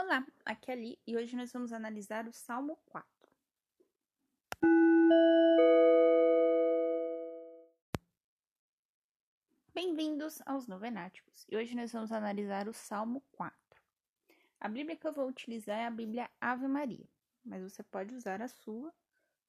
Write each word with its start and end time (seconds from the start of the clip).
Olá, 0.00 0.24
aqui 0.44 0.70
é 0.70 0.74
Ali 0.74 0.98
e 1.04 1.16
hoje 1.16 1.34
nós 1.34 1.52
vamos 1.52 1.72
analisar 1.72 2.28
o 2.28 2.32
Salmo 2.32 2.76
4. 2.86 3.08
Bem-vindos 9.74 10.40
aos 10.46 10.68
Novenáticos 10.68 11.44
e 11.48 11.56
hoje 11.56 11.74
nós 11.74 11.90
vamos 11.90 12.12
analisar 12.12 12.68
o 12.68 12.72
Salmo 12.72 13.24
4. 13.32 13.58
A 14.60 14.68
Bíblia 14.68 14.96
que 14.96 15.04
eu 15.04 15.12
vou 15.12 15.26
utilizar 15.26 15.76
é 15.76 15.86
a 15.86 15.90
Bíblia 15.90 16.30
Ave 16.40 16.68
Maria, 16.68 17.08
mas 17.44 17.64
você 17.64 17.82
pode 17.82 18.14
usar 18.14 18.40
a 18.40 18.46
sua, 18.46 18.94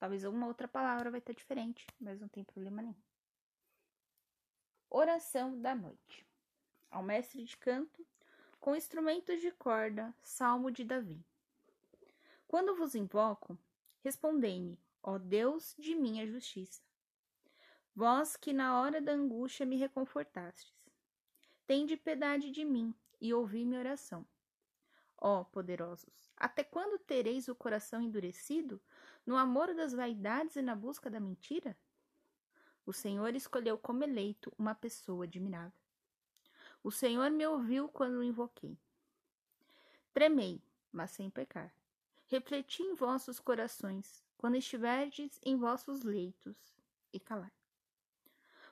talvez 0.00 0.24
alguma 0.24 0.48
outra 0.48 0.66
palavra 0.66 1.12
vai 1.12 1.20
estar 1.20 1.32
diferente, 1.32 1.86
mas 2.00 2.20
não 2.20 2.26
tem 2.26 2.42
problema 2.42 2.82
nenhum. 2.82 3.00
Oração 4.90 5.60
da 5.60 5.76
noite. 5.76 6.26
Ao 6.90 7.04
mestre 7.04 7.44
de 7.44 7.56
canto, 7.56 8.04
com 8.60 8.76
instrumentos 8.76 9.40
de 9.40 9.50
corda, 9.52 10.14
Salmo 10.22 10.70
de 10.70 10.84
Davi. 10.84 11.24
Quando 12.46 12.76
vos 12.76 12.94
invoco, 12.94 13.58
respondei-me, 14.04 14.78
ó 15.02 15.16
Deus 15.16 15.74
de 15.78 15.94
minha 15.94 16.26
justiça. 16.26 16.82
Vós 17.96 18.36
que 18.36 18.52
na 18.52 18.78
hora 18.78 19.00
da 19.00 19.12
angústia 19.12 19.64
me 19.64 19.76
reconfortastes. 19.76 20.74
Tende 21.66 21.96
piedade 21.96 22.50
de 22.50 22.64
mim 22.64 22.94
e 23.18 23.32
ouvi 23.32 23.64
minha 23.64 23.80
oração. 23.80 24.26
Ó 25.16 25.44
poderosos, 25.44 26.30
até 26.36 26.62
quando 26.62 26.98
tereis 26.98 27.48
o 27.48 27.54
coração 27.54 28.02
endurecido 28.02 28.80
no 29.24 29.36
amor 29.36 29.74
das 29.74 29.92
vaidades 29.92 30.56
e 30.56 30.62
na 30.62 30.74
busca 30.74 31.08
da 31.10 31.20
mentira? 31.20 31.76
O 32.84 32.92
Senhor 32.92 33.34
escolheu 33.34 33.78
como 33.78 34.04
eleito 34.04 34.52
uma 34.58 34.74
pessoa 34.74 35.24
admirável. 35.24 35.79
O 36.82 36.90
Senhor 36.90 37.30
me 37.30 37.46
ouviu 37.46 37.88
quando 37.88 38.14
o 38.14 38.24
invoquei. 38.24 38.78
Tremei, 40.14 40.62
mas 40.90 41.10
sem 41.10 41.28
pecar. 41.28 41.74
Refleti 42.26 42.82
em 42.82 42.94
vossos 42.94 43.38
corações, 43.38 44.24
quando 44.38 44.56
estiverdes 44.56 45.38
em 45.44 45.56
vossos 45.58 46.02
leitos, 46.02 46.56
e 47.12 47.20
calai. 47.20 47.52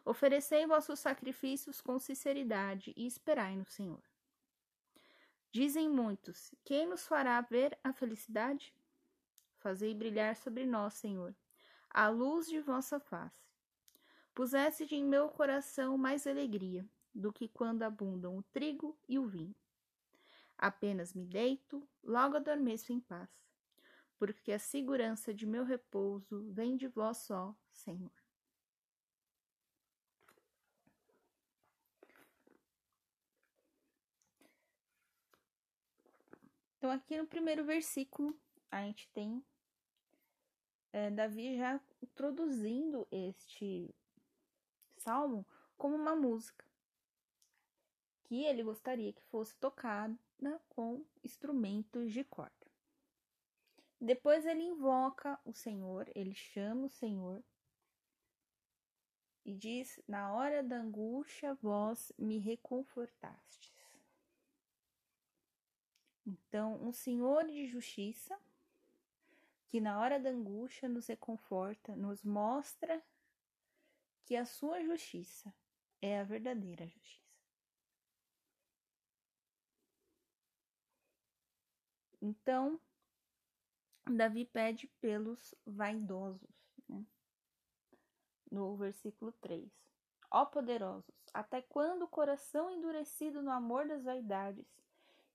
Oferecei 0.06 0.66
vossos 0.66 1.00
sacrifícios 1.00 1.82
com 1.82 1.98
sinceridade 1.98 2.94
e 2.96 3.06
esperai 3.06 3.56
no 3.56 3.66
Senhor. 3.66 4.02
Dizem 5.52 5.88
muitos: 5.90 6.54
quem 6.64 6.86
nos 6.86 7.06
fará 7.06 7.38
ver 7.42 7.78
a 7.84 7.92
felicidade? 7.92 8.72
Fazei 9.58 9.94
brilhar 9.94 10.34
sobre 10.36 10.64
nós, 10.64 10.94
Senhor, 10.94 11.34
a 11.90 12.08
luz 12.08 12.46
de 12.46 12.58
vossa 12.60 12.98
face. 12.98 13.46
Puseste 14.34 14.94
em 14.94 15.04
meu 15.04 15.28
coração 15.28 15.98
mais 15.98 16.26
alegria 16.26 16.88
do 17.18 17.32
que 17.32 17.48
quando 17.48 17.82
abundam 17.82 18.38
o 18.38 18.42
trigo 18.44 18.96
e 19.08 19.18
o 19.18 19.26
vinho. 19.26 19.54
Apenas 20.56 21.12
me 21.12 21.24
deito, 21.24 21.86
logo 22.02 22.36
adormeço 22.36 22.92
em 22.92 23.00
paz, 23.00 23.28
porque 24.16 24.52
a 24.52 24.58
segurança 24.58 25.34
de 25.34 25.44
meu 25.44 25.64
repouso 25.64 26.50
vem 26.52 26.76
de 26.76 26.86
vós 26.86 27.18
só, 27.18 27.54
Senhor. 27.72 28.12
Então, 36.76 36.90
aqui 36.92 37.16
no 37.16 37.26
primeiro 37.26 37.64
versículo, 37.64 38.38
a 38.70 38.82
gente 38.82 39.08
tem 39.08 39.44
é, 40.92 41.10
Davi 41.10 41.56
já 41.56 41.80
introduzindo 42.00 43.06
este 43.10 43.92
salmo 44.96 45.44
como 45.76 45.96
uma 45.96 46.14
música 46.14 46.67
que 48.28 48.44
ele 48.44 48.62
gostaria 48.62 49.10
que 49.10 49.22
fosse 49.22 49.56
tocada 49.56 50.14
com 50.68 51.02
instrumentos 51.24 52.12
de 52.12 52.22
corda. 52.22 52.52
Depois 53.98 54.44
ele 54.44 54.62
invoca 54.62 55.40
o 55.46 55.52
Senhor, 55.52 56.06
ele 56.14 56.34
chama 56.34 56.86
o 56.86 56.90
Senhor 56.90 57.42
e 59.44 59.54
diz: 59.54 59.98
Na 60.06 60.32
hora 60.34 60.62
da 60.62 60.76
angústia, 60.76 61.54
vós 61.54 62.12
me 62.18 62.38
reconfortastes. 62.38 63.72
Então, 66.26 66.74
um 66.86 66.92
Senhor 66.92 67.46
de 67.46 67.66
justiça, 67.66 68.38
que 69.66 69.80
na 69.80 69.98
hora 69.98 70.20
da 70.20 70.28
angústia 70.28 70.86
nos 70.86 71.06
reconforta, 71.06 71.96
nos 71.96 72.22
mostra 72.22 73.02
que 74.26 74.36
a 74.36 74.44
sua 74.44 74.84
justiça 74.84 75.52
é 76.02 76.20
a 76.20 76.24
verdadeira 76.24 76.86
justiça. 76.86 77.27
Então, 82.20 82.80
Davi 84.06 84.44
pede 84.44 84.86
pelos 85.00 85.54
vaidosos, 85.64 86.48
né? 86.88 87.04
no 88.50 88.76
versículo 88.76 89.32
3. 89.32 89.70
Ó 90.30 90.44
poderosos, 90.44 91.14
até 91.32 91.62
quando 91.62 92.02
o 92.02 92.08
coração 92.08 92.70
endurecido 92.70 93.42
no 93.42 93.50
amor 93.50 93.86
das 93.86 94.04
vaidades 94.04 94.66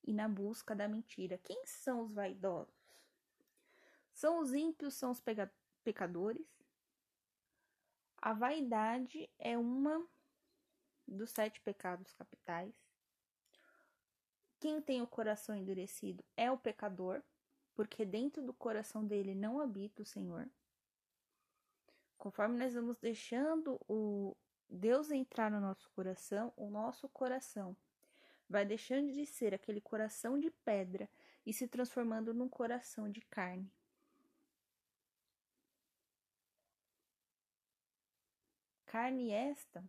e 0.04 0.14
na 0.14 0.28
busca 0.28 0.76
da 0.76 0.88
mentira? 0.88 1.38
Quem 1.38 1.66
são 1.66 2.02
os 2.02 2.14
vaidosos? 2.14 2.74
São 4.14 4.40
os 4.40 4.54
ímpios, 4.54 4.94
são 4.94 5.12
os 5.12 5.22
pecadores. 5.84 6.46
A 8.18 8.34
vaidade 8.34 9.30
é 9.40 9.58
uma 9.58 10.06
dos 11.08 11.32
sete 11.32 11.60
pecados 11.62 12.14
capitais. 12.14 12.74
Quem 14.64 14.82
tem 14.82 15.02
o 15.02 15.08
coração 15.08 15.54
endurecido 15.54 16.24
é 16.38 16.50
o 16.50 16.58
pecador, 16.58 17.22
porque 17.76 18.06
dentro 18.06 18.42
do 18.42 18.54
coração 18.54 19.06
dele 19.06 19.36
não 19.36 19.60
habita 19.60 20.02
o 20.02 20.06
Senhor. 20.06 20.48
Conforme 22.18 22.58
nós 22.58 22.74
vamos 22.74 22.98
deixando 22.98 23.78
o 23.90 24.34
Deus 24.70 25.12
entrar 25.12 25.52
no 25.52 25.60
nosso 25.60 25.90
coração, 25.90 26.54
o 26.56 26.70
nosso 26.70 27.10
coração 27.10 27.76
vai 28.50 28.64
deixando 28.64 29.12
de 29.12 29.26
ser 29.26 29.54
aquele 29.54 29.82
coração 29.82 30.40
de 30.40 30.50
pedra 30.50 31.10
e 31.46 31.52
se 31.52 31.68
transformando 31.68 32.34
num 32.34 32.48
coração 32.48 33.12
de 33.12 33.20
carne. 33.20 33.70
Carne 38.86 39.30
esta 39.30 39.84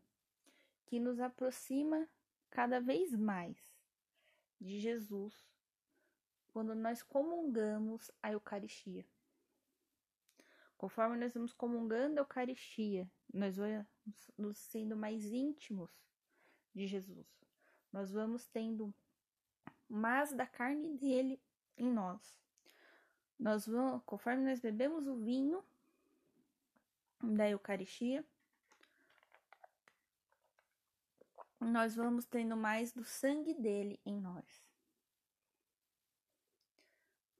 que 0.84 0.98
nos 0.98 1.20
aproxima 1.20 2.08
cada 2.50 2.80
vez 2.80 3.14
mais 3.14 3.73
de 4.64 4.80
Jesus 4.80 5.46
quando 6.52 6.74
nós 6.74 7.02
comungamos 7.02 8.10
a 8.22 8.32
Eucaristia. 8.32 9.04
Conforme 10.76 11.16
nós 11.16 11.34
vamos 11.34 11.52
comungando 11.52 12.18
a 12.18 12.22
Eucaristia, 12.22 13.10
nós 13.32 13.56
vamos 13.56 13.86
nos 14.38 14.58
sendo 14.58 14.96
mais 14.96 15.24
íntimos 15.32 15.90
de 16.74 16.86
Jesus. 16.86 17.26
Nós 17.92 18.12
vamos 18.12 18.46
tendo 18.46 18.94
mais 19.88 20.32
da 20.32 20.46
carne 20.46 20.96
dele 20.96 21.40
em 21.76 21.90
nós. 21.90 22.40
Nós 23.38 23.66
vamos, 23.66 24.02
conforme 24.04 24.44
nós 24.44 24.60
bebemos 24.60 25.06
o 25.06 25.16
vinho 25.16 25.62
da 27.22 27.48
Eucaristia, 27.48 28.24
nós 31.70 31.94
vamos 31.94 32.24
tendo 32.24 32.56
mais 32.56 32.92
do 32.92 33.04
sangue 33.04 33.54
dele 33.54 34.00
em 34.04 34.20
nós. 34.20 34.64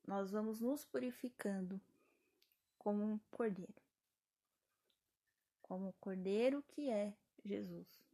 Nós 0.07 0.31
vamos 0.31 0.61
nos 0.61 0.85
purificando 0.85 1.81
como 2.79 3.03
um 3.03 3.19
cordeiro, 3.31 3.83
como 5.63 5.89
o 5.89 5.95
cordeiro 5.95 6.63
que 6.63 6.91
é 6.91 7.17
Jesus. 7.45 8.05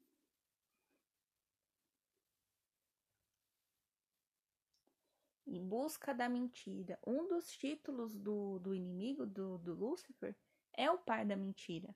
Em 5.46 5.66
busca 5.66 6.14
da 6.14 6.28
mentira. 6.28 6.96
Um 7.04 7.26
dos 7.26 7.50
títulos 7.50 8.16
do, 8.16 8.60
do 8.60 8.72
inimigo, 8.72 9.26
do, 9.26 9.58
do 9.58 9.74
Lúcifer, 9.74 10.36
é 10.72 10.88
o 10.88 10.98
pai 10.98 11.24
da 11.24 11.34
mentira. 11.34 11.92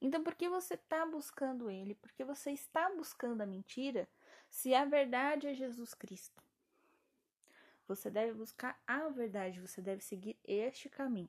Então, 0.00 0.22
por 0.22 0.34
que 0.34 0.48
você 0.48 0.74
está 0.74 1.06
buscando 1.06 1.70
ele? 1.70 1.94
Porque 1.94 2.24
você 2.24 2.50
está 2.50 2.90
buscando 2.90 3.40
a 3.40 3.46
mentira 3.46 4.08
se 4.50 4.74
a 4.74 4.84
verdade 4.84 5.46
é 5.46 5.54
Jesus 5.54 5.94
Cristo. 5.94 6.42
Você 7.86 8.10
deve 8.10 8.32
buscar 8.32 8.80
a 8.86 9.08
verdade, 9.08 9.60
você 9.60 9.80
deve 9.80 10.02
seguir 10.02 10.38
este 10.44 10.88
caminho. 10.88 11.28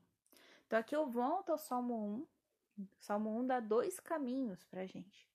Então, 0.68 0.80
aqui 0.80 0.96
eu 0.96 1.08
volto 1.08 1.52
ao 1.52 1.58
Salmo 1.58 2.26
1. 2.78 2.86
Salmo 3.00 3.38
1 3.40 3.48
dá 3.48 3.60
dois 3.60 4.00
caminhos 4.00 4.64
para 4.66 4.86
gente: 4.86 5.30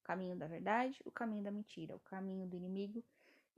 o 0.00 0.04
caminho 0.04 0.36
da 0.36 0.46
verdade, 0.46 1.00
o 1.04 1.10
caminho 1.10 1.42
da 1.42 1.50
mentira, 1.50 1.96
o 1.96 2.00
caminho 2.00 2.46
do 2.46 2.56
inimigo 2.56 3.04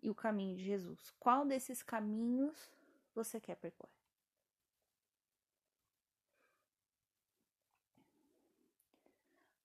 e 0.03 0.11
o 0.11 0.15
caminho 0.15 0.57
de 0.57 0.65
Jesus. 0.65 1.13
Qual 1.19 1.45
desses 1.45 1.83
caminhos 1.83 2.73
você 3.15 3.41
quer 3.41 3.57
percorrer? 3.57 4.00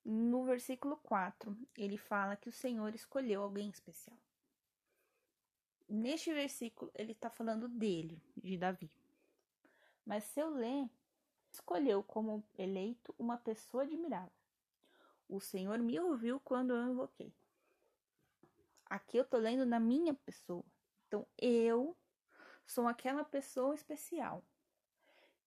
No 0.06 0.46
versículo 0.46 0.98
4, 0.98 1.58
ele 1.76 1.98
fala 1.98 2.36
que 2.36 2.48
o 2.48 2.54
Senhor 2.54 2.94
escolheu 2.94 3.42
alguém 3.42 3.70
especial. 3.70 4.16
neste 5.90 6.32
versículo 6.32 6.92
ele 6.94 7.12
está 7.12 7.30
falando 7.30 7.68
dele, 7.68 8.22
de 8.38 8.56
Davi. 8.56 8.92
Mas 10.06 10.24
se 10.26 10.40
eu 10.40 10.50
ler, 10.50 10.88
escolheu 11.52 12.04
como 12.04 12.44
eleito 12.56 13.16
uma 13.18 13.38
pessoa 13.38 13.84
admirável. 13.84 14.32
O 15.28 15.40
Senhor 15.40 15.80
me 15.80 16.00
ouviu 16.00 16.40
quando 16.40 16.76
eu 16.76 16.92
invoquei. 16.92 17.34
Aqui 18.86 19.18
eu 19.18 19.24
estou 19.24 19.40
lendo 19.40 19.66
na 19.66 19.80
minha 19.80 20.14
pessoa. 20.14 20.64
Então 21.08 21.26
eu 21.38 21.98
sou 22.68 22.88
aquela 22.88 23.24
pessoa 23.24 23.74
especial 23.74 24.44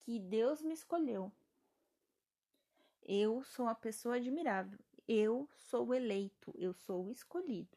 que 0.01 0.19
Deus 0.19 0.63
me 0.63 0.75
escolheu. 0.75 1.33
Eu 3.11 3.43
sou 3.43 3.65
uma 3.65 3.75
pessoa 3.75 4.17
admirável. 4.17 4.79
Eu 5.09 5.49
sou 5.57 5.95
eleito, 5.95 6.55
eu 6.59 6.75
sou 6.75 7.11
escolhido. 7.11 7.75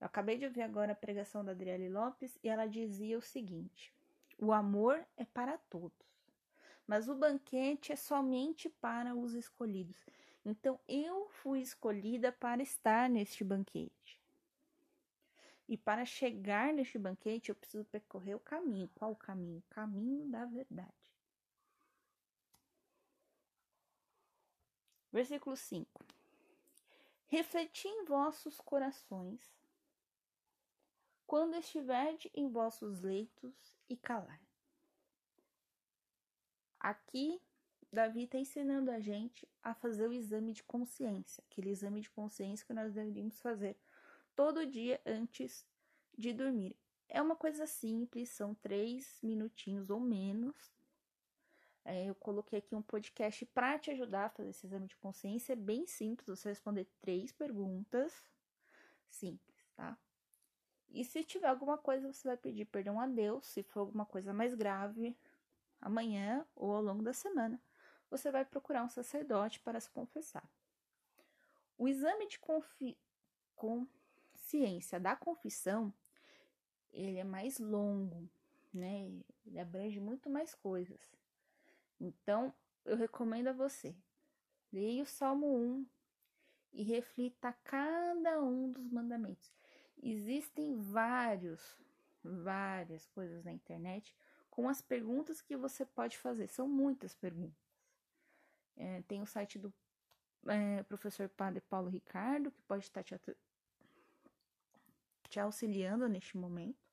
Eu 0.00 0.06
acabei 0.06 0.38
de 0.38 0.46
ouvir 0.46 0.62
agora 0.62 0.92
a 0.92 0.96
pregação 0.96 1.44
da 1.44 1.52
Adriele 1.52 1.90
Lopes 1.90 2.38
e 2.42 2.48
ela 2.48 2.64
dizia 2.64 3.18
o 3.18 3.20
seguinte: 3.20 3.92
o 4.38 4.50
amor 4.50 5.06
é 5.14 5.26
para 5.26 5.58
todos, 5.58 5.92
mas 6.86 7.06
o 7.06 7.14
banquete 7.14 7.92
é 7.92 7.96
somente 7.96 8.70
para 8.70 9.14
os 9.14 9.34
escolhidos. 9.34 10.06
Então 10.42 10.80
eu 10.88 11.28
fui 11.28 11.60
escolhida 11.60 12.32
para 12.32 12.62
estar 12.62 13.10
neste 13.10 13.44
banquete. 13.44 14.18
E 15.68 15.76
para 15.76 16.06
chegar 16.06 16.72
neste 16.72 16.98
banquete, 16.98 17.50
eu 17.50 17.54
preciso 17.54 17.84
percorrer 17.84 18.34
o 18.36 18.40
caminho. 18.40 18.90
Qual 18.94 19.12
o 19.12 19.16
caminho? 19.16 19.58
O 19.58 19.74
caminho 19.74 20.26
da 20.30 20.46
verdade. 20.46 21.01
Versículo 25.12 25.56
5: 25.56 26.04
Refleti 27.26 27.86
em 27.88 28.04
vossos 28.04 28.60
corações, 28.60 29.40
quando 31.26 31.56
estiverdes 31.56 32.30
em 32.34 32.48
vossos 32.48 33.00
leitos, 33.02 33.54
e 33.88 33.96
calar. 33.96 34.40
Aqui, 36.80 37.40
Davi 37.92 38.24
está 38.24 38.38
ensinando 38.38 38.90
a 38.90 38.98
gente 38.98 39.46
a 39.62 39.74
fazer 39.74 40.08
o 40.08 40.12
exame 40.12 40.52
de 40.52 40.62
consciência, 40.62 41.44
aquele 41.46 41.70
exame 41.70 42.00
de 42.00 42.10
consciência 42.10 42.66
que 42.66 42.72
nós 42.72 42.94
deveríamos 42.94 43.38
fazer 43.38 43.76
todo 44.34 44.66
dia 44.66 45.00
antes 45.04 45.66
de 46.16 46.32
dormir. 46.32 46.74
É 47.08 47.20
uma 47.20 47.36
coisa 47.36 47.66
simples, 47.66 48.30
são 48.30 48.54
três 48.54 49.20
minutinhos 49.22 49.90
ou 49.90 50.00
menos. 50.00 50.72
É, 51.84 52.04
eu 52.04 52.14
coloquei 52.14 52.60
aqui 52.60 52.74
um 52.74 52.82
podcast 52.82 53.44
para 53.46 53.78
te 53.78 53.90
ajudar 53.90 54.26
a 54.26 54.30
fazer 54.30 54.50
esse 54.50 54.66
exame 54.66 54.86
de 54.86 54.96
consciência. 54.96 55.52
É 55.52 55.56
bem 55.56 55.86
simples, 55.86 56.28
você 56.28 56.48
responder 56.48 56.86
três 57.00 57.32
perguntas 57.32 58.12
simples, 59.08 59.66
tá? 59.74 59.98
E 60.90 61.04
se 61.04 61.24
tiver 61.24 61.48
alguma 61.48 61.78
coisa, 61.78 62.12
você 62.12 62.28
vai 62.28 62.36
pedir 62.36 62.66
perdão 62.66 63.00
a 63.00 63.06
Deus. 63.06 63.46
Se 63.46 63.62
for 63.62 63.80
alguma 63.80 64.04
coisa 64.04 64.32
mais 64.32 64.54
grave, 64.54 65.16
amanhã 65.80 66.46
ou 66.54 66.72
ao 66.72 66.82
longo 66.82 67.02
da 67.02 67.12
semana, 67.12 67.60
você 68.10 68.30
vai 68.30 68.44
procurar 68.44 68.84
um 68.84 68.88
sacerdote 68.88 69.58
para 69.60 69.80
se 69.80 69.90
confessar. 69.90 70.46
O 71.78 71.88
exame 71.88 72.28
de 72.28 72.38
confi 72.38 72.96
consciência 73.56 75.00
da 75.00 75.16
confissão, 75.16 75.92
ele 76.92 77.18
é 77.18 77.24
mais 77.24 77.58
longo, 77.58 78.28
né? 78.72 79.10
Ele 79.46 79.58
abrange 79.58 79.98
muito 79.98 80.28
mais 80.28 80.54
coisas. 80.54 81.00
Então, 82.02 82.52
eu 82.84 82.96
recomendo 82.96 83.46
a 83.46 83.52
você, 83.52 83.94
leia 84.72 85.04
o 85.04 85.06
Salmo 85.06 85.56
1 85.56 85.86
e 86.72 86.82
reflita 86.82 87.52
cada 87.62 88.42
um 88.42 88.72
dos 88.72 88.90
mandamentos. 88.90 89.52
Existem 90.02 90.74
vários, 90.74 91.78
várias 92.24 93.06
coisas 93.06 93.44
na 93.44 93.52
internet 93.52 94.16
com 94.50 94.68
as 94.68 94.82
perguntas 94.82 95.40
que 95.40 95.56
você 95.56 95.86
pode 95.86 96.18
fazer. 96.18 96.48
São 96.48 96.68
muitas 96.68 97.14
perguntas. 97.14 97.62
É, 98.76 99.00
tem 99.02 99.22
o 99.22 99.26
site 99.26 99.56
do 99.56 99.72
é, 100.48 100.82
professor 100.82 101.28
Padre 101.28 101.60
Paulo 101.60 101.88
Ricardo, 101.88 102.50
que 102.50 102.60
pode 102.62 102.82
estar 102.82 103.04
te, 103.04 103.16
te 105.28 105.38
auxiliando 105.38 106.08
neste 106.08 106.36
momento. 106.36 106.91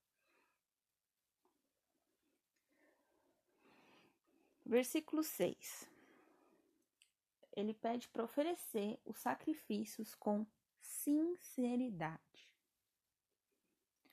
Versículo 4.69 5.23
6. 5.23 5.89
Ele 7.53 7.73
pede 7.73 8.07
para 8.07 8.23
oferecer 8.23 8.99
os 9.03 9.17
sacrifícios 9.17 10.13
com 10.13 10.45
sinceridade. 10.79 12.47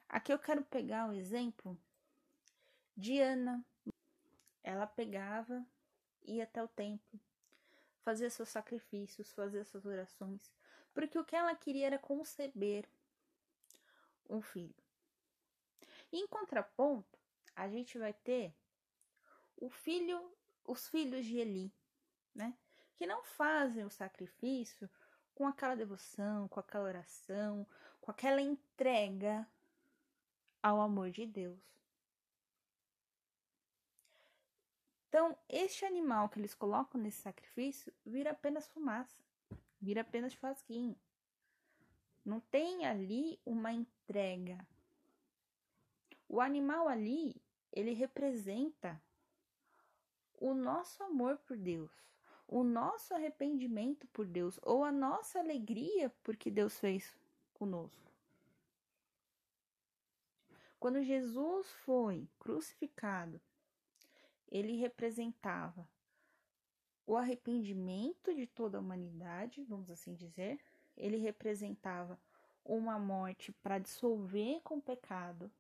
Aqui 0.09 0.33
eu 0.33 0.39
quero 0.39 0.65
pegar 0.65 1.11
o 1.11 1.13
exemplo 1.13 1.79
de 2.97 3.21
Ana. 3.21 3.63
Ela 4.65 4.87
pegava, 4.87 5.63
ia 6.25 6.45
até 6.45 6.65
o 6.65 6.69
templo, 6.69 7.21
fazia 8.01 8.31
seus 8.31 8.49
sacrifícios, 8.49 9.35
fazia 9.35 9.63
suas 9.63 9.85
orações, 9.85 10.51
porque 10.95 11.19
o 11.19 11.25
que 11.25 11.37
ela 11.37 11.55
queria 11.55 11.89
era 11.89 11.99
conceber 11.99 12.89
um 14.27 14.41
filho. 14.41 14.83
Em 16.11 16.27
contraponto, 16.27 17.19
a 17.55 17.69
gente 17.69 17.99
vai 17.99 18.15
ter 18.15 18.55
o 19.59 19.69
filho, 19.69 20.36
os 20.67 20.89
filhos 20.89 21.25
de 21.25 21.39
Eli, 21.39 21.73
né? 22.35 22.57
Que 22.97 23.07
não 23.07 23.23
fazem 23.23 23.85
o 23.85 23.91
sacrifício 23.91 24.89
com 25.35 25.47
aquela 25.47 25.75
devoção, 25.75 26.49
com 26.49 26.59
aquela 26.59 26.85
oração, 26.85 27.67
com 28.01 28.11
aquela 28.11 28.41
entrega 28.41 29.47
ao 30.63 30.81
amor 30.81 31.11
de 31.11 31.27
Deus. 31.27 31.61
Então, 35.09 35.37
este 35.49 35.85
animal 35.85 36.29
que 36.29 36.39
eles 36.39 36.55
colocam 36.55 37.01
nesse 37.01 37.23
sacrifício 37.23 37.93
vira 38.05 38.33
apenas 38.33 38.67
fumaça, 38.67 39.23
vira 39.81 40.01
apenas 40.01 40.33
churrasquinho. 40.33 40.99
Não 42.25 42.41
tem 42.41 42.85
ali 42.85 43.41
uma 43.47 43.73
entrega. 43.73 44.67
O 46.29 46.41
animal 46.41 46.89
ali, 46.89 47.41
ele 47.73 47.93
representa 47.93 49.01
o 50.39 50.55
nosso 50.55 51.03
amor 51.03 51.39
por 51.39 51.57
Deus, 51.57 51.91
o 52.47 52.63
nosso 52.63 53.15
arrependimento 53.15 54.07
por 54.09 54.27
Deus, 54.27 54.59
ou 54.63 54.85
a 54.85 54.93
nossa 54.93 55.39
alegria 55.39 56.13
porque 56.23 56.51
Deus 56.51 56.79
fez 56.79 57.15
conosco. 57.55 58.13
Quando 60.79 61.03
Jesus 61.03 61.71
foi 61.85 62.29
crucificado, 62.39 63.41
ele 64.49 64.77
representava 64.77 65.89
o 67.07 67.17
arrependimento 67.17 68.35
de 68.35 68.47
toda 68.47 68.79
a 68.79 68.81
humanidade, 68.81 69.63
vamos 69.65 69.91
assim 69.91 70.15
dizer. 70.15 70.61
Ele 70.97 71.17
representava 71.17 72.19
uma 72.65 72.99
morte 72.99 73.53
para 73.53 73.79
dissolver 73.79 74.61
com 74.63 74.77
o 74.77 74.83
pecado, 74.83 75.51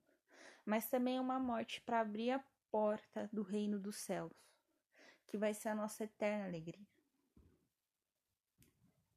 mas 0.64 0.88
também 0.88 1.20
uma 1.20 1.38
morte 1.38 1.80
para 1.80 2.00
abrir 2.00 2.32
a 2.32 2.44
porta 2.70 3.30
do 3.32 3.42
reino 3.42 3.78
dos 3.78 3.96
céus, 3.96 4.32
que 5.26 5.36
vai 5.36 5.52
ser 5.54 5.70
a 5.70 5.74
nossa 5.74 6.04
eterna 6.04 6.44
alegria. 6.44 6.86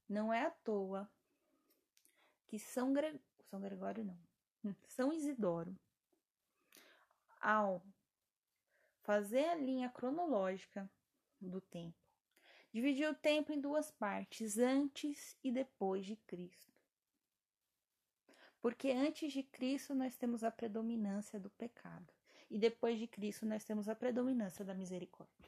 Não 0.07 0.33
é 0.33 0.45
à 0.45 0.51
toa 0.51 1.09
que 2.47 2.57
São, 2.57 2.91
Gre... 2.93 3.19
São 3.49 3.61
Gregório 3.61 4.03
não, 4.03 4.19
São 4.87 5.13
Isidoro 5.13 5.75
ao 7.39 7.81
fazer 9.01 9.45
a 9.49 9.55
linha 9.55 9.89
cronológica 9.89 10.89
do 11.39 11.61
tempo. 11.61 11.97
Dividir 12.71 13.09
o 13.09 13.15
tempo 13.15 13.51
em 13.51 13.59
duas 13.59 13.89
partes, 13.91 14.57
antes 14.57 15.35
e 15.43 15.51
depois 15.51 16.05
de 16.05 16.15
Cristo. 16.15 16.71
Porque 18.61 18.91
antes 18.91 19.31
de 19.31 19.41
Cristo 19.41 19.95
nós 19.95 20.15
temos 20.17 20.43
a 20.43 20.51
predominância 20.51 21.39
do 21.39 21.49
pecado, 21.51 22.13
e 22.49 22.59
depois 22.59 22.99
de 22.99 23.07
Cristo 23.07 23.45
nós 23.45 23.63
temos 23.63 23.87
a 23.87 23.95
predominância 23.95 24.65
da 24.65 24.73
misericórdia. 24.73 25.38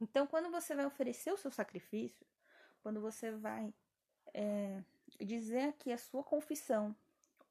Então, 0.00 0.26
quando 0.26 0.50
você 0.50 0.74
vai 0.74 0.86
oferecer 0.86 1.32
o 1.32 1.36
seu 1.36 1.50
sacrifício, 1.50 2.26
quando 2.82 3.00
você 3.00 3.32
vai 3.32 3.74
é, 4.32 4.82
dizer 5.20 5.70
aqui 5.70 5.92
a 5.92 5.98
sua 5.98 6.22
confissão, 6.22 6.94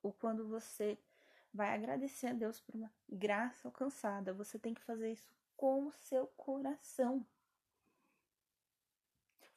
ou 0.01 0.13
quando 0.13 0.47
você 0.47 0.97
vai 1.53 1.73
agradecer 1.73 2.27
a 2.27 2.33
Deus 2.33 2.59
por 2.59 2.75
uma 2.75 2.91
graça 3.09 3.67
alcançada, 3.67 4.33
você 4.33 4.57
tem 4.57 4.73
que 4.73 4.81
fazer 4.81 5.11
isso 5.11 5.29
com 5.55 5.87
o 5.87 5.91
seu 5.91 6.27
coração. 6.37 7.25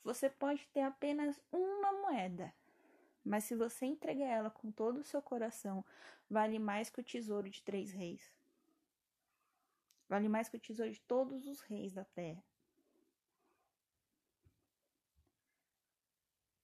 Você 0.02 0.30
pode 0.30 0.66
ter 0.68 0.80
apenas 0.80 1.40
uma 1.52 1.92
moeda, 1.92 2.52
mas 3.22 3.44
se 3.44 3.54
você 3.54 3.84
entregar 3.84 4.26
ela 4.26 4.50
com 4.50 4.72
todo 4.72 4.98
o 4.98 5.04
seu 5.04 5.20
coração, 5.20 5.84
vale 6.28 6.58
mais 6.58 6.88
que 6.88 7.00
o 7.00 7.04
tesouro 7.04 7.50
de 7.50 7.62
três 7.62 7.92
reis. 7.92 8.32
Vale 10.08 10.28
mais 10.28 10.48
que 10.48 10.56
o 10.56 10.60
tesouro 10.60 10.90
de 10.90 11.00
todos 11.02 11.46
os 11.46 11.60
reis 11.60 11.92
da 11.92 12.04
terra. 12.04 12.42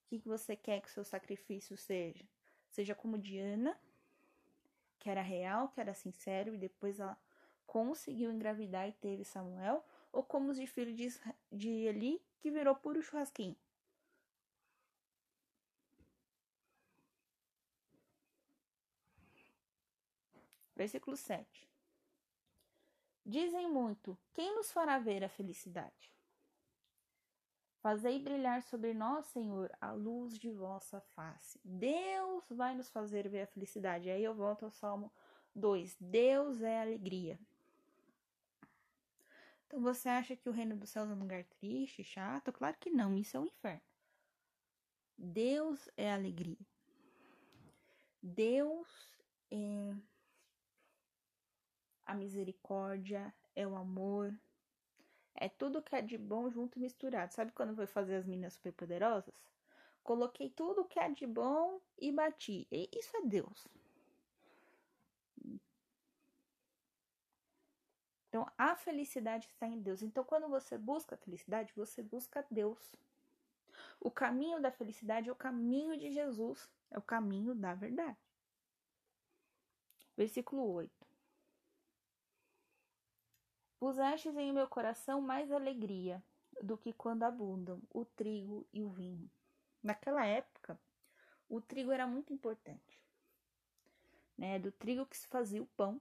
Que, 0.06 0.20
que 0.20 0.28
você 0.28 0.56
quer 0.56 0.80
que 0.80 0.88
o 0.88 0.92
seu 0.92 1.04
sacrifício 1.04 1.76
seja? 1.76 2.24
Seja 2.70 2.94
como 2.94 3.18
Diana, 3.18 3.78
que 4.98 5.10
era 5.10 5.22
real, 5.22 5.68
que 5.68 5.80
era 5.80 5.94
sincero, 5.94 6.54
e 6.54 6.58
depois 6.58 6.98
ela 7.00 7.18
conseguiu 7.66 8.30
engravidar 8.30 8.88
e 8.88 8.92
teve 8.92 9.24
Samuel, 9.24 9.84
ou 10.12 10.22
como 10.22 10.50
os 10.50 10.56
de 10.56 10.66
filho 10.66 10.94
de, 10.94 11.08
de 11.52 11.68
Eli, 11.68 12.22
que 12.40 12.50
virou 12.50 12.74
puro 12.74 13.02
churrasquinho. 13.02 13.56
Versículo 20.74 21.16
7. 21.16 21.68
Dizem 23.24 23.68
muito: 23.68 24.16
quem 24.32 24.54
nos 24.54 24.70
fará 24.70 24.98
ver 24.98 25.24
a 25.24 25.28
felicidade? 25.28 26.15
Fazei 27.86 28.18
brilhar 28.18 28.64
sobre 28.64 28.92
nós, 28.92 29.26
Senhor, 29.26 29.70
a 29.80 29.92
luz 29.92 30.36
de 30.36 30.50
vossa 30.50 31.00
face. 31.14 31.60
Deus 31.62 32.44
vai 32.50 32.74
nos 32.74 32.90
fazer 32.90 33.28
ver 33.28 33.42
a 33.42 33.46
felicidade. 33.46 34.10
Aí 34.10 34.24
eu 34.24 34.34
volto 34.34 34.64
ao 34.64 34.72
Salmo 34.72 35.08
2. 35.54 35.96
Deus 36.00 36.60
é 36.62 36.80
alegria. 36.80 37.38
Então 39.64 39.80
você 39.80 40.08
acha 40.08 40.34
que 40.34 40.48
o 40.48 40.52
reino 40.52 40.74
dos 40.74 40.90
céus 40.90 41.08
é 41.08 41.12
um 41.12 41.20
lugar 41.20 41.44
triste, 41.44 42.02
chato? 42.02 42.52
Claro 42.52 42.76
que 42.80 42.90
não, 42.90 43.16
isso 43.16 43.36
é 43.36 43.40
um 43.40 43.46
inferno. 43.46 43.80
Deus 45.16 45.88
é 45.96 46.12
alegria. 46.12 46.66
Deus 48.20 48.88
é 49.48 49.94
a 52.04 52.16
misericórdia, 52.16 53.32
é 53.54 53.64
o 53.64 53.76
amor, 53.76 54.36
é 55.38 55.48
tudo 55.48 55.82
que 55.82 55.94
é 55.94 56.02
de 56.02 56.18
bom 56.18 56.50
junto 56.50 56.78
e 56.78 56.82
misturado. 56.82 57.32
Sabe 57.34 57.52
quando 57.52 57.80
eu 57.80 57.86
fazer 57.86 58.16
as 58.16 58.26
minas 58.26 58.54
superpoderosas? 58.54 59.34
Coloquei 60.02 60.50
tudo 60.50 60.84
que 60.84 60.98
é 60.98 61.10
de 61.10 61.26
bom 61.26 61.80
e 61.98 62.12
bati. 62.12 62.66
E 62.70 62.88
isso 62.92 63.16
é 63.16 63.22
Deus. 63.22 63.66
Então, 68.28 68.46
a 68.58 68.76
felicidade 68.76 69.46
está 69.46 69.66
em 69.66 69.80
Deus. 69.80 70.02
Então, 70.02 70.22
quando 70.22 70.48
você 70.48 70.76
busca 70.76 71.14
a 71.14 71.18
felicidade, 71.18 71.72
você 71.74 72.02
busca 72.02 72.46
Deus. 72.50 72.94
O 74.00 74.10
caminho 74.10 74.60
da 74.60 74.70
felicidade 74.70 75.28
é 75.28 75.32
o 75.32 75.36
caminho 75.36 75.96
de 75.96 76.10
Jesus, 76.10 76.68
é 76.90 76.98
o 76.98 77.02
caminho 77.02 77.54
da 77.54 77.74
verdade. 77.74 78.18
Versículo 80.16 80.70
8. 80.70 80.92
Pusestes 83.86 84.36
em 84.36 84.52
meu 84.52 84.66
coração 84.66 85.20
mais 85.20 85.52
alegria 85.52 86.20
do 86.60 86.76
que 86.76 86.92
quando 86.92 87.22
abundam 87.22 87.80
o 87.94 88.04
trigo 88.04 88.66
e 88.72 88.82
o 88.82 88.90
vinho. 88.90 89.30
Naquela 89.80 90.26
época, 90.26 90.76
o 91.48 91.60
trigo 91.60 91.92
era 91.92 92.04
muito 92.04 92.32
importante. 92.32 93.00
Né? 94.36 94.58
Do 94.58 94.72
trigo 94.72 95.06
que 95.06 95.16
se 95.16 95.28
fazia 95.28 95.62
o 95.62 95.68
pão. 95.76 96.00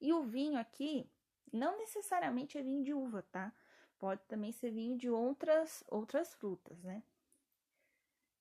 E 0.00 0.14
o 0.14 0.22
vinho 0.22 0.58
aqui, 0.58 1.06
não 1.52 1.76
necessariamente 1.76 2.56
é 2.56 2.62
vinho 2.62 2.82
de 2.82 2.94
uva, 2.94 3.20
tá? 3.30 3.52
Pode 3.98 4.22
também 4.22 4.50
ser 4.50 4.70
vinho 4.70 4.96
de 4.96 5.10
outras, 5.10 5.84
outras 5.88 6.32
frutas, 6.32 6.82
né? 6.82 7.02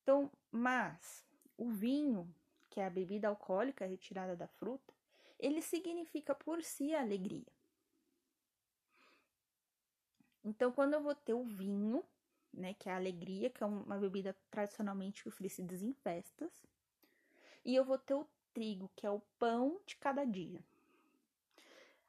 Então, 0.03 0.31
mas 0.49 1.25
o 1.57 1.69
vinho, 1.69 2.33
que 2.69 2.79
é 2.79 2.85
a 2.85 2.89
bebida 2.89 3.27
alcoólica 3.27 3.85
retirada 3.85 4.37
da 4.37 4.47
fruta, 4.47 4.93
ele 5.37 5.61
significa 5.61 6.33
por 6.33 6.63
si 6.63 6.95
a 6.95 7.01
alegria. 7.01 7.53
Então, 10.45 10.71
quando 10.71 10.93
eu 10.93 11.01
vou 11.01 11.15
ter 11.15 11.33
o 11.33 11.43
vinho, 11.43 12.05
né, 12.53 12.75
que 12.75 12.87
é 12.87 12.93
a 12.93 12.97
alegria, 12.97 13.49
que 13.49 13.63
é 13.63 13.65
uma 13.65 13.97
bebida 13.97 14.35
tradicionalmente 14.51 15.27
oferecida 15.27 15.73
em 15.73 15.91
festas, 15.91 16.63
e 17.65 17.75
eu 17.75 17.83
vou 17.83 17.97
ter 17.97 18.13
o 18.13 18.27
trigo, 18.53 18.89
que 18.95 19.07
é 19.07 19.09
o 19.09 19.19
pão 19.39 19.81
de 19.87 19.95
cada 19.95 20.23
dia. 20.23 20.63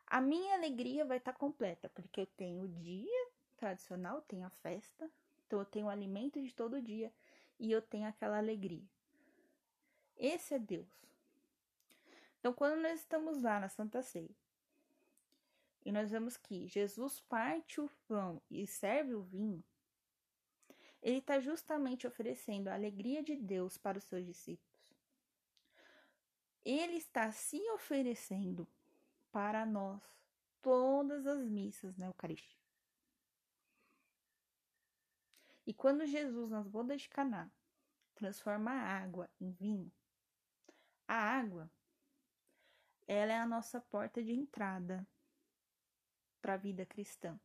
A 0.07 0.21
minha 0.21 0.55
alegria 0.55 1.05
vai 1.05 1.17
estar 1.17 1.33
tá 1.33 1.39
completa, 1.39 1.89
porque 1.89 2.21
eu 2.21 2.27
tenho 2.27 2.65
o 2.65 2.69
dia 2.69 3.29
tradicional, 3.57 4.21
tenho 4.21 4.45
a 4.45 4.51
festa, 4.51 5.11
então 5.47 5.59
eu 5.59 5.65
tenho 5.65 5.87
o 5.87 5.91
alimento 5.91 6.41
de 6.41 6.55
todo 6.55 6.83
dia 6.83 7.11
e 7.59 7.73
eu 7.73 7.81
tenho 7.81 8.07
aquela 8.07 8.37
alegria. 8.37 8.85
Esse 10.15 10.55
é 10.55 10.59
Deus. 10.59 10.87
Então, 12.39 12.53
quando 12.53 12.81
nós 12.81 13.01
estamos 13.01 13.43
lá 13.43 13.59
na 13.59 13.69
Santa 13.69 14.03
Ceia, 14.03 14.31
e 15.87 15.93
nós 15.93 16.11
vemos 16.11 16.37
que 16.37 16.67
Jesus 16.67 17.21
parte 17.21 17.81
o 17.81 17.89
pão 18.09 18.43
e 18.51 18.67
serve 18.67 19.15
o 19.15 19.23
vinho, 19.23 19.63
ele 21.01 21.19
está 21.19 21.39
justamente 21.39 22.09
oferecendo 22.09 22.67
a 22.67 22.75
alegria 22.75 23.23
de 23.23 23.37
Deus 23.37 23.79
para 23.79 23.97
os 23.97 24.03
seus 24.03 24.27
discípulos. 24.27 24.85
Ele 26.65 26.97
está 26.97 27.31
se 27.31 27.61
oferecendo 27.71 28.67
para 29.31 29.65
nós 29.65 30.03
todas 30.61 31.25
as 31.25 31.47
missas 31.47 31.97
na 31.97 32.07
Eucaristia. 32.07 32.59
E 35.65 35.73
quando 35.73 36.05
Jesus, 36.05 36.51
nas 36.51 36.67
bodas 36.67 37.03
de 37.03 37.09
Caná, 37.09 37.49
transforma 38.17 38.73
a 38.73 39.05
água 39.05 39.31
em 39.41 39.53
vinho, 39.53 39.93
a 41.07 41.15
água, 41.15 41.71
ela 43.07 43.33
é 43.33 43.39
a 43.39 43.47
nossa 43.47 43.81
porta 43.81 44.21
de 44.21 44.33
entrada 44.33 45.07
para 46.47 46.55
a 46.55 46.57
vida 46.57 46.87
cristã. 46.87 47.37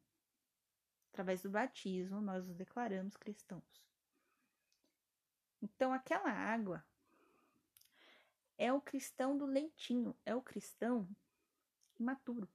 Através 1.11 1.41
do 1.41 1.49
batismo, 1.49 2.21
nós 2.21 2.47
os 2.47 2.53
declaramos 2.53 3.17
cristãos. 3.17 3.83
Então, 5.59 5.91
aquela 5.91 6.29
água 6.29 6.85
é 8.59 8.71
o 8.71 8.79
cristão 8.79 9.35
do 9.35 9.47
leitinho, 9.47 10.15
é 10.23 10.35
o 10.35 10.41
cristão 10.41 11.09
imaturo. 11.99 12.47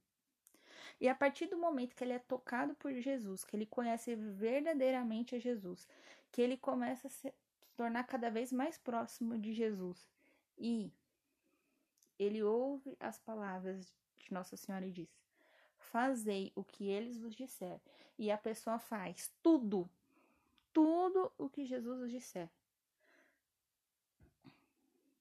E 1.00 1.08
a 1.08 1.16
partir 1.16 1.46
do 1.46 1.58
momento 1.58 1.96
que 1.96 2.04
ele 2.04 2.12
é 2.12 2.20
tocado 2.20 2.76
por 2.76 2.92
Jesus, 2.94 3.44
que 3.44 3.56
ele 3.56 3.66
conhece 3.66 4.14
verdadeiramente 4.14 5.34
a 5.34 5.40
Jesus, 5.40 5.88
que 6.30 6.40
ele 6.40 6.56
começa 6.56 7.08
a 7.08 7.10
se 7.10 7.34
tornar 7.76 8.04
cada 8.04 8.30
vez 8.30 8.52
mais 8.52 8.78
próximo 8.78 9.36
de 9.36 9.52
Jesus 9.52 10.08
e 10.56 10.92
ele 12.16 12.40
ouve 12.44 12.96
as 13.00 13.18
palavras 13.18 13.92
de 14.20 14.32
Nossa 14.32 14.56
Senhora 14.56 14.86
e 14.86 14.92
diz: 14.92 15.25
fazei 15.90 16.52
o 16.54 16.64
que 16.64 16.88
eles 16.88 17.18
vos 17.18 17.34
disser. 17.34 17.80
E 18.18 18.30
a 18.30 18.38
pessoa 18.38 18.78
faz 18.78 19.32
tudo, 19.42 19.88
tudo 20.72 21.32
o 21.36 21.48
que 21.48 21.64
Jesus 21.64 21.98
vos 21.98 22.10
disser. 22.10 22.48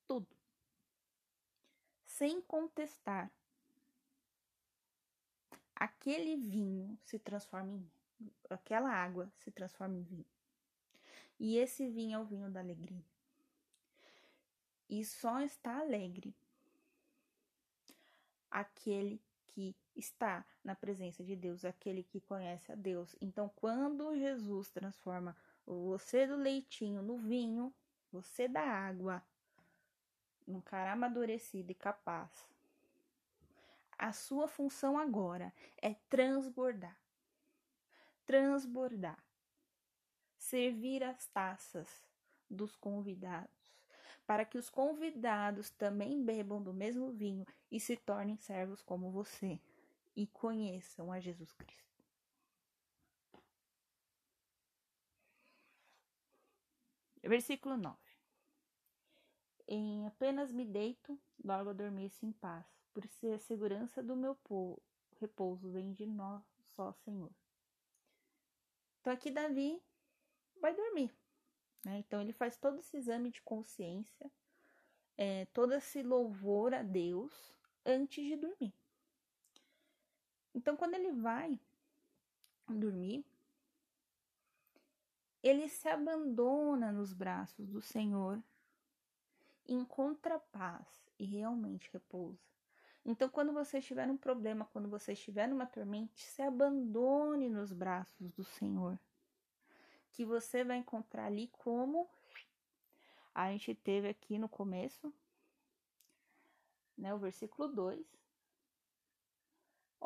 Tudo. 0.07 0.27
Sem 2.05 2.41
contestar. 2.41 3.31
Aquele 5.75 6.38
vinho 6.38 6.98
se 7.03 7.19
transforma 7.19 7.74
em 7.74 7.89
aquela 8.50 8.89
água 8.89 9.29
se 9.39 9.51
transforma 9.51 9.98
em 9.98 10.03
vinho. 10.03 10.25
E 11.39 11.57
esse 11.57 11.88
vinho 11.89 12.15
é 12.15 12.19
o 12.19 12.25
vinho 12.25 12.50
da 12.50 12.60
alegria. 12.60 13.03
E 14.89 15.03
só 15.03 15.41
está 15.41 15.79
alegre 15.79 16.34
aquele 18.50 19.19
que 19.48 19.75
está 19.96 20.46
na 20.64 20.75
presença 20.75 21.24
de 21.24 21.36
Deus, 21.36 21.64
aquele 21.64 22.04
que 22.04 22.20
conhece 22.20 22.72
a 22.72 22.75
Deus. 22.75 23.16
Então, 23.22 23.50
quando 23.56 24.16
Jesus 24.16 24.70
transforma 24.70 25.36
você 25.66 26.28
do 26.28 26.36
leitinho 26.36 27.02
no 27.02 27.18
vinho, 27.18 27.74
você 28.12 28.48
da 28.48 28.62
água, 28.62 29.24
num 30.46 30.62
cara 30.62 30.92
amadurecido 30.92 31.72
e 31.72 31.75
capaz, 31.75 32.30
a 33.98 34.12
sua 34.12 34.48
função 34.48 34.98
agora 34.98 35.54
é 35.82 35.96
transbordar. 36.10 36.98
Transbordar. 38.25 39.18
Servir 40.38 41.04
as 41.04 41.25
taças 41.28 41.88
dos 42.50 42.75
convidados, 42.75 43.74
para 44.28 44.46
que 44.46 44.58
os 44.58 44.70
convidados 44.70 45.72
também 45.72 46.24
bebam 46.24 46.62
do 46.62 46.74
mesmo 46.74 47.12
vinho 47.12 47.46
e 47.72 47.80
se 47.80 47.98
tornem 47.98 48.38
servos 48.38 48.82
como 48.84 49.10
você 49.10 49.60
e 50.15 50.25
conheçam 50.27 51.12
a 51.12 51.19
Jesus 51.19 51.51
Cristo. 51.51 51.86
Versículo 57.22 57.75
9. 57.75 57.98
Em 59.67 60.05
apenas 60.05 60.51
me 60.51 60.63
deito, 60.63 61.19
logo 61.43 61.74
dormisse 61.74 62.24
em 62.25 62.31
paz, 62.31 62.65
por 62.93 63.05
ser 63.07 63.34
a 63.34 63.39
segurança 63.39 64.03
do 64.03 64.15
meu 64.15 64.36
povo, 64.36 64.81
repouso 65.19 65.72
vem 65.72 65.91
de 65.93 66.05
nós 66.05 66.43
só, 66.75 66.93
Senhor. 66.93 67.31
Então 69.01 69.12
aqui 69.12 69.31
Davi 69.31 69.81
vai 70.62 70.75
dormir. 70.75 71.12
Né? 71.84 71.98
Então 71.98 72.22
ele 72.22 72.31
faz 72.31 72.57
todo 72.57 72.79
esse 72.79 72.95
exame 72.95 73.31
de 73.31 73.41
consciência, 73.41 74.31
é, 75.17 75.45
todo 75.48 75.74
esse 75.74 76.03
louvor 76.03 76.74
a 76.74 76.84
Deus 76.84 77.34
antes 77.84 78.24
de 78.24 78.36
dormir. 78.36 78.74
Então, 80.55 80.77
quando 80.77 80.93
ele 80.93 81.12
vai 81.12 81.59
dormir, 82.67 83.25
ele 85.43 85.67
se 85.67 85.89
abandona 85.89 86.93
nos 86.93 87.12
braços 87.12 87.67
do 87.67 87.81
Senhor, 87.81 88.41
encontra 89.67 90.39
paz 90.39 90.88
e 91.19 91.25
realmente 91.25 91.89
repousa. 91.91 92.39
Então, 93.05 93.29
quando 93.29 93.51
você 93.51 93.79
estiver 93.79 94.07
num 94.07 94.17
problema, 94.17 94.65
quando 94.71 94.89
você 94.89 95.12
estiver 95.12 95.47
numa 95.47 95.65
tormenta, 95.65 96.13
se 96.15 96.41
abandone 96.41 97.50
nos 97.50 97.71
braços 97.71 98.31
do 98.31 98.43
Senhor. 98.43 98.97
Que 100.09 100.24
você 100.25 100.63
vai 100.63 100.77
encontrar 100.77 101.25
ali 101.25 101.50
como 101.50 102.09
a 103.33 103.51
gente 103.51 103.75
teve 103.75 104.07
aqui 104.07 104.39
no 104.39 104.47
começo, 104.47 105.13
né, 106.97 107.13
o 107.13 107.19
versículo 107.19 107.67
2. 107.67 108.25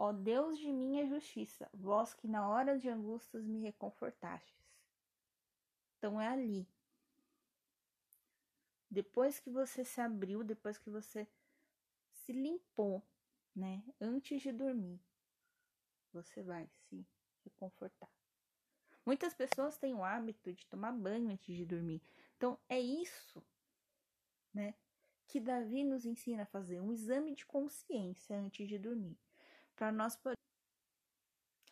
Ó 0.01 0.13
Deus 0.13 0.57
de 0.57 0.71
minha 0.71 1.05
justiça, 1.05 1.69
vós 1.73 2.13
que 2.13 2.25
na 2.25 2.47
hora 2.47 2.79
de 2.79 2.87
angústias 2.87 3.45
me 3.45 3.59
reconfortastes. 3.59 4.65
Então 5.97 6.21
é 6.21 6.29
ali. 6.29 6.65
Depois 8.89 9.41
que 9.41 9.49
você 9.49 9.83
se 9.83 9.99
abriu, 9.99 10.41
depois 10.41 10.77
que 10.77 10.89
você 10.89 11.27
se 12.13 12.31
limpou, 12.31 13.03
né? 13.53 13.83
Antes 13.99 14.41
de 14.41 14.53
dormir, 14.53 15.01
você 16.13 16.41
vai 16.41 16.65
se 16.87 17.05
reconfortar. 17.43 18.09
Muitas 19.05 19.33
pessoas 19.33 19.77
têm 19.77 19.93
o 19.93 20.01
hábito 20.01 20.53
de 20.53 20.65
tomar 20.67 20.93
banho 20.93 21.29
antes 21.29 21.53
de 21.53 21.65
dormir. 21.65 22.01
Então 22.37 22.57
é 22.69 22.79
isso, 22.79 23.45
né? 24.53 24.75
Que 25.27 25.41
Davi 25.41 25.83
nos 25.83 26.05
ensina 26.05 26.43
a 26.43 26.45
fazer 26.45 26.79
um 26.79 26.93
exame 26.93 27.35
de 27.35 27.45
consciência 27.45 28.37
antes 28.37 28.65
de 28.65 28.79
dormir, 28.79 29.19
para 29.79 29.93
nós 29.93 30.17
poder. 30.17 30.35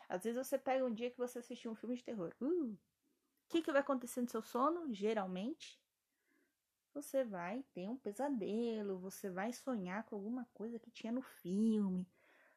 Às 0.08 0.24
vezes 0.24 0.48
você 0.48 0.58
pega 0.58 0.86
um 0.86 0.94
dia 0.94 1.12
que 1.12 1.18
você 1.18 1.40
assistiu 1.40 1.70
um 1.70 1.76
filme 1.76 1.98
de 1.98 2.06
terror. 2.06 2.34
Uh, 2.40 2.72
o 2.72 2.78
que, 3.50 3.62
que 3.62 3.72
vai 3.72 3.82
acontecer 3.82 4.22
no 4.22 4.30
seu 4.30 4.42
sono? 4.42 4.94
Geralmente, 4.94 5.78
você 6.94 7.26
vai 7.26 7.66
ter 7.74 7.90
um 7.90 7.98
pesadelo, 7.98 8.98
você 8.98 9.30
vai 9.30 9.52
sonhar 9.52 10.06
com 10.06 10.16
alguma 10.16 10.48
coisa 10.54 10.80
que 10.80 10.90
tinha 10.90 11.12
no 11.12 11.22
filme. 11.22 12.08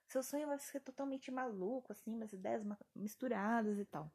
Seu 0.07 0.23
sonho 0.23 0.47
vai 0.47 0.59
ser 0.61 0.79
totalmente 0.79 1.33
maluco, 1.33 1.91
assim, 1.91 2.15
umas 2.15 2.33
ideias 2.33 2.63
misturadas 2.95 3.77
e 3.77 3.85
tal. 3.85 4.09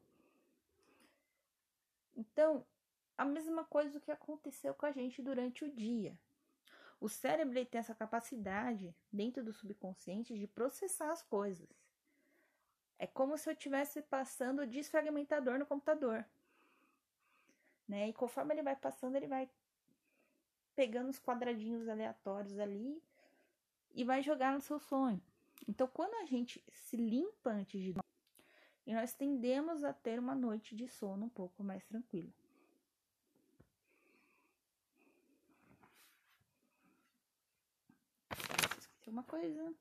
Então, 2.16 2.66
a 3.18 3.26
mesma 3.26 3.62
coisa 3.64 4.00
que 4.00 4.10
aconteceu 4.10 4.72
com 4.72 4.86
a 4.86 4.92
gente 4.92 5.20
durante 5.20 5.66
o 5.66 5.70
dia. 5.70 6.18
O 7.00 7.08
cérebro 7.08 7.64
tem 7.66 7.78
essa 7.78 7.94
capacidade, 7.94 8.94
dentro 9.12 9.44
do 9.44 9.52
subconsciente, 9.52 10.38
de 10.38 10.46
processar 10.46 11.10
as 11.10 11.22
coisas. 11.22 11.68
É 12.98 13.06
como 13.06 13.36
se 13.36 13.48
eu 13.48 13.52
estivesse 13.52 14.00
passando 14.02 14.62
o 14.62 14.66
desfragmentador 14.66 15.58
no 15.58 15.66
computador. 15.66 16.24
Né? 17.86 18.08
E 18.08 18.12
conforme 18.12 18.54
ele 18.54 18.62
vai 18.62 18.74
passando, 18.74 19.16
ele 19.16 19.26
vai 19.28 19.48
pegando 20.74 21.10
os 21.10 21.18
quadradinhos 21.18 21.88
aleatórios 21.88 22.58
ali 22.58 23.02
e 23.94 24.04
vai 24.04 24.22
jogar 24.22 24.52
no 24.52 24.60
seu 24.60 24.78
sonho. 24.78 25.22
Então, 25.68 25.86
quando 25.86 26.14
a 26.14 26.24
gente 26.24 26.62
se 26.72 26.96
limpa 26.96 27.50
antes 27.50 27.80
de 27.80 27.92
dormir, 27.92 28.02
nós 28.86 29.12
tendemos 29.14 29.84
a 29.84 29.92
ter 29.92 30.18
uma 30.18 30.34
noite 30.34 30.74
de 30.74 30.88
sono 30.88 31.26
um 31.26 31.30
pouco 31.30 31.62
mais 31.62 31.84
tranquila. 31.84 32.32
Uma 39.06 39.22
coisa. 39.22 39.74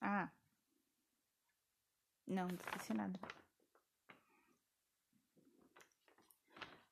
Ah, 0.00 0.30
não, 2.26 2.46
não 2.48 2.54
esqueci 2.56 2.92
nada. 2.94 3.18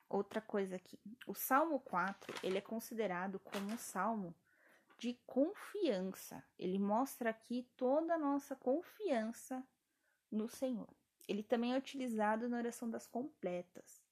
Outra 0.09 0.41
coisa 0.41 0.77
aqui. 0.77 0.99
O 1.27 1.35
Salmo 1.35 1.81
4, 1.81 2.35
ele 2.43 2.59
é 2.59 2.61
considerado 2.61 3.39
como 3.41 3.67
um 3.71 3.79
salmo 3.79 4.35
de 4.99 5.15
confiança. 5.27 6.45
Ele 6.59 6.79
mostra 6.79 7.31
aqui 7.31 7.69
toda 7.77 8.15
a 8.15 8.19
nossa 8.19 8.55
confiança 8.55 9.67
no 10.31 10.49
Senhor. 10.49 11.02
Ele 11.29 11.43
também 11.43 11.73
é 11.73 11.79
utilizado 11.79 12.49
na 12.49 12.59
oração 12.59 12.91
das 12.91 13.07
completas. 13.07 14.03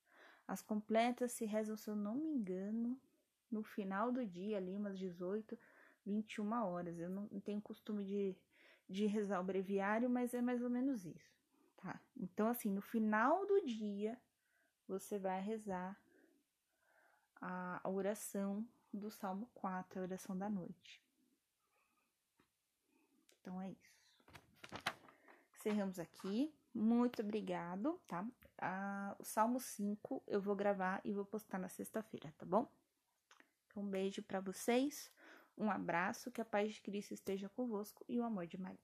As 0.46 0.62
completas 0.62 1.32
se 1.32 1.44
rezam, 1.44 1.76
se 1.76 1.88
eu 1.88 1.96
não 1.96 2.14
me 2.14 2.28
engano, 2.28 3.00
no 3.50 3.62
final 3.62 4.10
do 4.12 4.24
dia, 4.24 4.56
ali, 4.56 4.76
umas 4.76 4.98
18, 4.98 5.58
21 6.06 6.52
horas. 6.52 6.98
Eu 6.98 7.10
não 7.10 7.28
tenho 7.40 7.60
costume 7.60 8.04
de 8.04 8.36
de 8.90 9.06
rezar 9.06 9.40
o 9.40 9.44
breviário, 9.44 10.10
mas 10.10 10.34
é 10.34 10.42
mais 10.42 10.60
ou 10.60 10.68
menos 10.68 11.06
isso, 11.06 11.32
tá? 11.76 12.00
Então, 12.16 12.48
assim, 12.48 12.68
no 12.68 12.82
final 12.82 13.46
do 13.46 13.64
dia, 13.64 14.20
você 14.88 15.16
vai 15.16 15.40
rezar 15.40 15.96
a, 17.40 17.80
oração 17.84 18.66
do 18.92 19.08
Salmo 19.08 19.48
4, 19.54 20.00
a 20.00 20.02
oração 20.02 20.36
da 20.36 20.50
noite. 20.50 21.00
Então, 23.40 23.62
é 23.62 23.70
isso. 23.70 23.94
Encerramos 25.54 26.00
aqui. 26.00 26.52
Muito 26.72 27.22
obrigado, 27.22 28.00
tá? 28.06 28.26
Ah, 28.58 29.16
o 29.18 29.24
Salmo 29.24 29.58
5 29.58 30.22
eu 30.26 30.40
vou 30.40 30.54
gravar 30.54 31.00
e 31.04 31.12
vou 31.12 31.24
postar 31.24 31.58
na 31.58 31.68
sexta-feira, 31.68 32.32
tá 32.38 32.46
bom? 32.46 32.70
Um 33.76 33.88
beijo 33.88 34.22
para 34.22 34.40
vocês, 34.40 35.10
um 35.56 35.70
abraço, 35.70 36.30
que 36.30 36.40
a 36.40 36.44
paz 36.44 36.74
de 36.74 36.82
Cristo 36.82 37.12
esteja 37.12 37.48
convosco 37.48 38.04
e 38.08 38.18
o 38.18 38.24
amor 38.24 38.46
de 38.46 38.58
Maria. 38.58 38.78